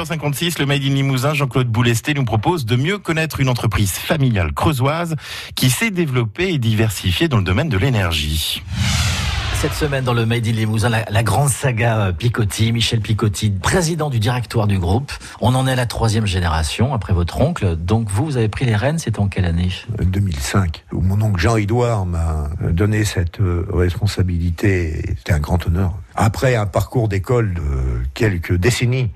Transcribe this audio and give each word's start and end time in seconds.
8h56, 0.00 0.58
le 0.58 0.64
Made 0.64 0.82
in 0.82 0.94
Limousin, 0.94 1.34
Jean-Claude 1.34 1.68
Boulesté 1.68 2.14
nous 2.14 2.24
propose 2.24 2.64
de 2.64 2.74
mieux 2.74 2.98
connaître 2.98 3.40
une 3.40 3.50
entreprise 3.50 3.92
familiale 3.92 4.54
creusoise 4.54 5.14
qui 5.54 5.68
s'est 5.68 5.90
développée 5.90 6.54
et 6.54 6.58
diversifiée 6.58 7.28
dans 7.28 7.36
le 7.36 7.42
domaine 7.42 7.68
de 7.68 7.76
l'énergie. 7.76 8.62
Cette 9.56 9.74
semaine 9.74 10.02
dans 10.02 10.14
le 10.14 10.24
Made 10.24 10.46
in 10.46 10.52
Limousin, 10.52 10.88
la, 10.88 11.22
grande 11.22 11.50
saga 11.50 11.98
euh, 11.98 12.12
Picotti, 12.12 12.72
Michel 12.72 13.00
Picotti, 13.00 13.50
président 13.50 14.08
du 14.08 14.18
directoire 14.18 14.66
du 14.66 14.78
groupe. 14.78 15.12
On 15.42 15.54
en 15.54 15.66
est 15.66 15.72
à 15.72 15.76
la 15.76 15.84
troisième 15.84 16.24
génération 16.24 16.94
après 16.94 17.12
votre 17.12 17.38
oncle. 17.42 17.76
Donc 17.76 18.08
vous, 18.08 18.24
vous 18.24 18.36
avez 18.38 18.48
pris 18.48 18.64
les 18.64 18.76
rênes, 18.76 18.98
c'est 18.98 19.18
en 19.18 19.28
quelle 19.28 19.44
année? 19.44 19.68
2005, 20.02 20.86
où 20.92 21.02
mon 21.02 21.20
oncle 21.20 21.38
Jean-Édouard 21.38 22.06
m'a 22.06 22.48
donné 22.70 23.04
cette 23.04 23.40
euh, 23.40 23.66
responsabilité. 23.70 25.02
C'était 25.18 25.34
un 25.34 25.40
grand 25.40 25.66
honneur. 25.66 25.92
Après 26.14 26.56
un 26.56 26.64
parcours 26.64 27.08
d'école 27.08 27.52
de 27.52 27.60
quelques 28.14 28.54
décennies. 28.54 29.10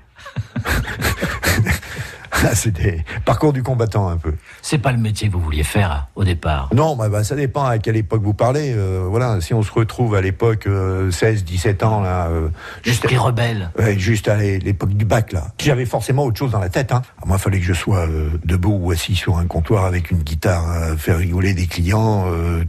C'est 2.53 2.71
des 2.71 3.03
parcours 3.23 3.53
du 3.53 3.63
combattant 3.63 4.07
un 4.09 4.17
peu. 4.17 4.33
C'est 4.61 4.77
pas 4.77 4.91
le 4.91 4.97
métier 4.97 5.27
que 5.27 5.33
vous 5.33 5.39
vouliez 5.39 5.63
faire 5.63 6.07
au 6.15 6.23
départ. 6.23 6.69
Non, 6.73 6.95
bah, 6.95 7.09
bah, 7.09 7.23
ça 7.23 7.35
dépend 7.35 7.65
à 7.65 7.77
quelle 7.77 7.95
époque 7.95 8.21
vous 8.21 8.33
parlez. 8.33 8.73
Euh, 8.73 9.05
voilà, 9.09 9.41
si 9.41 9.53
on 9.53 9.63
se 9.63 9.71
retrouve 9.71 10.15
à 10.15 10.21
l'époque 10.21 10.63
16, 10.63 10.71
euh, 10.71 11.43
17 11.43 11.83
ans 11.83 12.01
là, 12.01 12.27
euh, 12.27 12.49
juste 12.83 13.05
rebelle. 13.05 13.71
juste 13.97 14.27
à 14.27 14.37
l'époque 14.37 14.93
du 14.93 15.05
bac 15.05 15.31
là. 15.31 15.47
J'avais 15.59 15.85
forcément 15.85 16.23
autre 16.23 16.37
chose 16.37 16.51
dans 16.51 16.59
la 16.59 16.69
tête. 16.69 16.91
Hein. 16.91 17.01
Moi, 17.25 17.37
il 17.37 17.41
fallait 17.41 17.59
que 17.59 17.65
je 17.65 17.73
sois 17.73 18.07
debout 18.43 18.79
ou 18.81 18.91
assis 18.91 19.15
sur 19.15 19.37
un 19.37 19.45
comptoir 19.45 19.85
avec 19.85 20.11
une 20.11 20.19
guitare, 20.19 20.69
à 20.69 20.97
faire 20.97 21.17
rigoler 21.17 21.53
des 21.53 21.67
clients, 21.67 22.25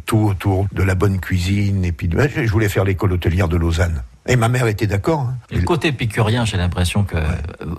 tout 0.07 0.19
autour 0.19 0.67
de 0.73 0.83
la 0.83 0.95
bonne 0.95 1.21
cuisine. 1.21 1.85
Et 1.85 1.93
puis, 1.93 2.09
je 2.11 2.51
voulais 2.51 2.69
faire 2.69 2.85
l'école 2.85 3.13
hôtelière 3.13 3.49
de 3.49 3.57
Lausanne. 3.57 4.03
Et 4.29 4.37
ma 4.37 4.49
mère 4.49 4.67
était 4.67 4.87
d'accord. 4.87 5.21
Hein. 5.21 5.37
Le 5.51 5.63
côté 5.63 5.89
épicurien, 5.89 6.45
j'ai 6.45 6.57
l'impression 6.57 7.05
que 7.05 7.17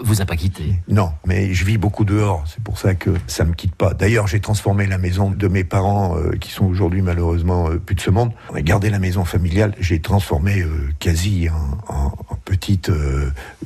vous 0.02 0.22
a 0.22 0.26
pas 0.26 0.36
quitté. 0.36 0.76
Non, 0.88 1.12
mais 1.26 1.54
je 1.54 1.66
vis 1.66 1.78
beaucoup 1.78 2.06
dehors. 2.06 2.44
C'est 2.48 2.64
pour 2.64 2.78
ça 2.78 2.96
que 2.96 3.12
ça 3.28 3.44
me 3.44 3.54
quitte 3.54 3.76
pas. 3.76 3.94
D'ailleurs, 3.94 4.28
j'ai 4.28 4.40
transformé 4.40 4.88
la 4.88 4.98
maison 4.98 5.32
de 5.32 5.48
mes 5.48 5.64
parents, 5.64 6.18
euh, 6.18 6.38
qui 6.40 6.52
sont 6.52 6.66
aujourd'hui 6.66 7.02
malheureusement 7.02 7.70
euh, 7.70 7.78
plus 7.78 7.96
de 7.96 8.02
ce 8.02 8.10
monde. 8.10 8.32
On 8.52 8.56
a 8.56 8.62
gardé 8.62 8.90
la 8.90 9.00
maison 9.00 9.26
familiale. 9.26 9.74
J'ai 9.80 10.00
transformé 10.00 10.62
euh, 10.62 10.90
quasi 11.00 11.50
en, 11.50 11.94
en, 11.94 12.14
petite 12.46 12.90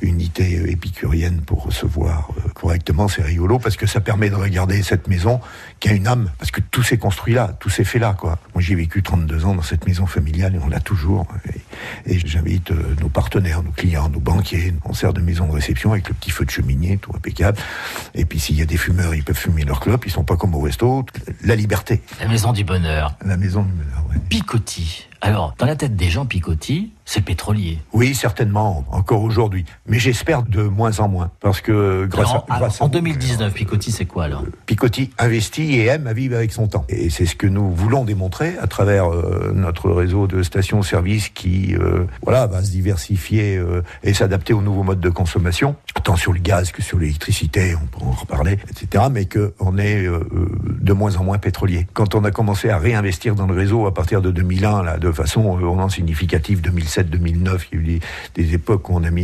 unité 0.00 0.68
épicurienne 0.68 1.42
pour 1.42 1.62
recevoir 1.62 2.30
correctement. 2.54 3.06
C'est 3.06 3.22
rigolo 3.22 3.60
parce 3.60 3.76
que 3.76 3.86
ça 3.86 4.00
permet 4.00 4.28
de 4.28 4.34
regarder 4.34 4.82
cette 4.82 5.06
maison 5.06 5.40
qui 5.78 5.88
a 5.88 5.92
une 5.92 6.08
âme. 6.08 6.32
Parce 6.36 6.50
que 6.50 6.60
tout 6.60 6.82
s'est 6.82 6.98
construit 6.98 7.32
là, 7.32 7.54
tout 7.60 7.70
s'est 7.70 7.84
fait 7.84 8.00
là. 8.00 8.16
Quoi. 8.18 8.40
Moi, 8.54 8.60
j'ai 8.60 8.74
vécu 8.74 9.04
32 9.04 9.44
ans 9.44 9.54
dans 9.54 9.62
cette 9.62 9.86
maison 9.86 10.06
familiale 10.06 10.56
et 10.56 10.58
on 10.58 10.68
l'a 10.68 10.80
toujours. 10.80 11.28
Et, 11.54 11.60
et 12.06 12.18
j'invite 12.18 12.70
euh, 12.70 12.94
nos 13.00 13.08
partenaires, 13.08 13.62
nos 13.62 13.70
clients, 13.70 14.08
nos 14.08 14.20
banquiers. 14.20 14.74
On 14.84 14.94
sert 14.94 15.12
de 15.12 15.20
maison 15.20 15.46
de 15.46 15.52
réception 15.52 15.92
avec 15.92 16.08
le 16.08 16.14
petit 16.14 16.30
feu 16.30 16.44
de 16.44 16.50
cheminée, 16.50 16.98
tout 16.98 17.12
impeccable. 17.14 17.58
Et 18.14 18.24
puis 18.24 18.40
s'il 18.40 18.56
y 18.56 18.62
a 18.62 18.66
des 18.66 18.76
fumeurs, 18.76 19.14
ils 19.14 19.24
peuvent 19.24 19.36
fumer 19.36 19.64
leur 19.64 19.80
clope, 19.80 20.06
ils 20.06 20.12
sont 20.12 20.24
pas 20.24 20.36
comme 20.36 20.54
au 20.54 20.60
resto. 20.60 21.04
La 21.44 21.56
liberté. 21.56 22.02
La 22.20 22.28
maison 22.28 22.52
du 22.52 22.64
bonheur. 22.64 23.16
La 23.24 23.36
maison 23.36 23.62
du 23.62 23.72
bonheur, 23.72 24.04
ouais. 24.10 24.20
Picotti. 24.28 25.08
Alors, 25.24 25.54
dans 25.56 25.66
la 25.66 25.76
tête 25.76 25.94
des 25.94 26.10
gens, 26.10 26.26
Picotti, 26.26 26.90
c'est 27.04 27.20
pétrolier. 27.20 27.78
Oui, 27.92 28.12
certainement, 28.12 28.84
encore 28.90 29.22
aujourd'hui. 29.22 29.64
Mais 29.86 30.00
j'espère 30.00 30.42
de 30.42 30.64
moins 30.64 30.98
en 30.98 31.06
moins. 31.06 31.30
Parce 31.38 31.60
que 31.60 32.06
grâce, 32.06 32.32
à, 32.32 32.84
En 32.84 32.88
2019, 32.88 33.54
Picotti, 33.54 33.92
c'est 33.92 34.04
quoi 34.04 34.24
alors? 34.24 34.42
Picotti 34.66 35.10
investit 35.18 35.76
et 35.76 35.86
aime 35.86 36.08
à 36.08 36.12
vivre 36.12 36.34
avec 36.34 36.50
son 36.50 36.66
temps. 36.66 36.84
Et 36.88 37.08
c'est 37.08 37.26
ce 37.26 37.36
que 37.36 37.46
nous 37.46 37.70
voulons 37.70 38.04
démontrer 38.04 38.56
à 38.60 38.66
travers 38.66 39.12
euh, 39.12 39.52
notre 39.54 39.92
réseau 39.92 40.26
de 40.26 40.42
stations-service 40.42 41.28
qui 41.28 41.76
euh, 41.76 42.04
voilà, 42.22 42.48
va 42.48 42.64
se 42.64 42.72
diversifier 42.72 43.56
euh, 43.58 43.82
et 44.02 44.14
s'adapter 44.14 44.52
aux 44.52 44.62
nouveaux 44.62 44.82
modes 44.82 45.00
de 45.00 45.10
consommation, 45.10 45.76
tant 46.02 46.16
sur 46.16 46.32
le 46.32 46.40
gaz 46.40 46.72
que 46.72 46.82
sur 46.82 46.98
l'électricité, 46.98 47.76
on 47.76 47.86
peut 47.86 48.04
en 48.04 48.10
reparler, 48.10 48.58
etc. 48.68 49.04
Mais 49.08 49.26
qu'on 49.26 49.78
est 49.78 50.08
de 50.82 50.92
moins 50.92 51.16
en 51.16 51.24
moins 51.24 51.38
pétrolier. 51.38 51.86
Quand 51.92 52.14
on 52.14 52.24
a 52.24 52.30
commencé 52.30 52.68
à 52.68 52.78
réinvestir 52.78 53.34
dans 53.34 53.46
le 53.46 53.54
réseau 53.54 53.86
à 53.86 53.94
partir 53.94 54.20
de 54.20 54.30
2001, 54.30 54.82
là, 54.82 54.98
de 54.98 55.12
façon 55.12 55.56
vraiment 55.56 55.88
significative, 55.88 56.60
2007, 56.60 57.08
2009, 57.08 57.68
il 57.72 57.78
y 57.78 57.78
a 57.78 57.96
eu 57.96 58.00
des, 58.34 58.54
époques 58.54 58.90
où 58.90 58.94
on 58.94 59.04
a 59.04 59.10
mis 59.10 59.22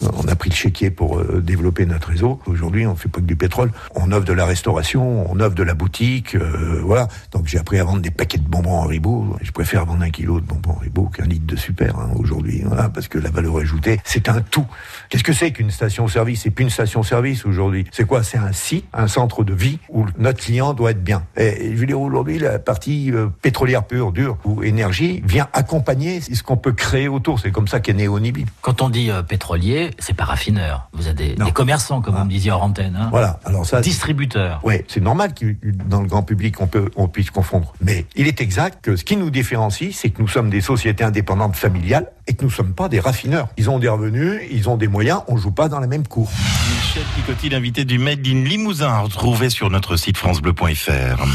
on 0.00 0.28
a 0.28 0.36
pris 0.36 0.50
le 0.50 0.54
chéquier 0.54 0.90
pour 0.90 1.18
euh, 1.18 1.40
développer 1.40 1.86
notre 1.86 2.08
réseau. 2.08 2.40
Aujourd'hui, 2.46 2.86
on 2.86 2.92
ne 2.92 2.96
fait 2.96 3.08
pas 3.08 3.20
que 3.20 3.26
du 3.26 3.36
pétrole. 3.36 3.72
On 3.94 4.12
offre 4.12 4.24
de 4.24 4.32
la 4.32 4.44
restauration, 4.44 5.30
on 5.30 5.40
offre 5.40 5.54
de 5.54 5.62
la 5.62 5.74
boutique, 5.74 6.34
euh, 6.34 6.80
voilà. 6.84 7.08
Donc 7.32 7.46
j'ai 7.46 7.58
appris 7.58 7.78
à 7.78 7.84
vendre 7.84 8.00
des 8.00 8.10
paquets 8.10 8.38
de 8.38 8.46
bonbons 8.46 8.76
en 8.76 8.86
ribot. 8.86 9.36
Je 9.42 9.50
préfère 9.50 9.86
vendre 9.86 10.02
un 10.02 10.10
kilo 10.10 10.40
de 10.40 10.46
bonbons 10.46 10.72
en 10.72 10.78
ribot 10.78 11.06
qu'un 11.06 11.24
litre 11.24 11.46
de 11.46 11.56
super 11.56 11.98
hein, 11.98 12.10
aujourd'hui, 12.16 12.62
voilà, 12.64 12.88
parce 12.88 13.08
que 13.08 13.18
la 13.18 13.30
valeur 13.30 13.56
ajoutée, 13.56 14.00
c'est 14.04 14.28
un 14.28 14.40
tout. 14.40 14.66
Qu'est-ce 15.08 15.24
que 15.24 15.32
c'est 15.32 15.50
qu'une 15.52 15.70
station-service? 15.70 16.42
C'est 16.42 16.50
plus 16.50 16.64
une 16.64 16.70
station-service 16.70 17.46
aujourd'hui. 17.46 17.86
C'est 17.90 18.06
quoi? 18.06 18.22
C'est 18.22 18.38
un 18.38 18.52
site, 18.52 18.84
un 18.92 19.08
centre 19.08 19.44
de 19.44 19.54
vie 19.54 19.78
où 19.88 20.06
notre 20.18 20.40
client 20.40 20.74
doit 20.74 20.89
être 20.90 21.02
bien. 21.02 21.24
Et, 21.36 21.72
je 21.74 21.76
veux 21.76 21.86
dire 21.86 22.00
aujourd'hui, 22.00 22.38
la 22.38 22.58
partie 22.58 23.10
euh, 23.12 23.28
pétrolière 23.42 23.84
pure, 23.84 24.12
dure 24.12 24.38
ou 24.44 24.62
énergie 24.62 25.22
vient 25.24 25.48
accompagner 25.52 26.20
ce 26.20 26.42
qu'on 26.42 26.56
peut 26.56 26.72
créer 26.72 27.08
autour. 27.08 27.40
C'est 27.40 27.50
comme 27.50 27.68
ça 27.68 27.80
qu'est 27.80 27.92
né 27.92 28.08
Onibit. 28.08 28.46
Quand 28.60 28.82
on 28.82 28.88
dit 28.88 29.10
euh, 29.10 29.22
pétrolier, 29.22 29.90
c'est 29.98 30.14
pas 30.14 30.24
raffineur. 30.24 30.88
Vous 30.92 31.06
avez 31.06 31.34
des, 31.34 31.52
commerçants, 31.52 32.00
comme 32.00 32.14
vous 32.14 32.24
me 32.24 32.30
disiez 32.30 32.50
hors 32.50 32.62
antenne. 32.62 32.96
Hein. 32.96 33.08
Voilà. 33.10 33.40
Alors 33.44 33.66
ça. 33.66 33.80
Distributeur. 33.80 34.60
Oui, 34.64 34.76
c'est 34.88 35.00
normal 35.02 35.34
que 35.34 35.54
dans 35.88 36.00
le 36.00 36.08
grand 36.08 36.22
public 36.22 36.60
on 36.60 36.66
peut 36.66 36.90
on 36.96 37.08
puisse 37.08 37.30
confondre. 37.30 37.72
Mais 37.80 38.06
il 38.16 38.26
est 38.26 38.40
exact 38.40 38.84
que 38.84 38.96
ce 38.96 39.04
qui 39.04 39.16
nous 39.16 39.30
différencie, 39.30 39.96
c'est 39.96 40.10
que 40.10 40.20
nous 40.20 40.28
sommes 40.28 40.50
des 40.50 40.60
sociétés 40.60 41.04
indépendantes 41.04 41.56
familiales 41.56 42.06
et 42.30 42.34
que 42.34 42.42
nous 42.42 42.50
ne 42.50 42.54
sommes 42.54 42.74
pas 42.74 42.88
des 42.88 43.00
raffineurs. 43.00 43.48
Ils 43.56 43.68
ont 43.70 43.80
des 43.80 43.88
revenus, 43.88 44.40
ils 44.52 44.68
ont 44.68 44.76
des 44.76 44.86
moyens, 44.86 45.22
on 45.26 45.34
ne 45.34 45.40
joue 45.40 45.50
pas 45.50 45.68
dans 45.68 45.80
la 45.80 45.88
même 45.88 46.06
cour. 46.06 46.30
Michel 46.76 47.02
Picotti, 47.16 47.48
l'invité 47.48 47.84
du 47.84 47.98
Made 47.98 48.24
in 48.24 48.44
Limousin, 48.44 48.88
à 48.88 49.48
sur 49.48 49.68
notre 49.68 49.96
site 49.96 50.16
francebleu.fr. 50.16 51.26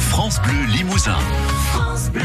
France 0.00 0.40
Bleu 0.42 0.64
Limousin. 0.74 1.18
France 1.72 2.10
Bleu. 2.10 2.22